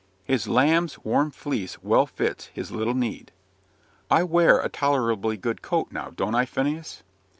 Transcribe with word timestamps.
'His 0.23 0.47
lambs' 0.47 0.97
warm 1.05 1.29
fleece 1.29 1.83
well 1.83 2.07
fits 2.07 2.47
his 2.47 2.71
little 2.71 2.95
need' 2.95 3.31
I 4.09 4.23
wear 4.23 4.57
a 4.59 4.67
tolerably 4.67 5.37
good 5.37 5.61
coat 5.61 5.91
now, 5.91 6.09
don't 6.09 6.33
I, 6.33 6.45
Phineas?" 6.45 7.03